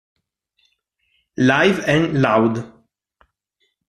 Live 1.37 1.83
and 1.85 2.17
Loud 2.23 2.65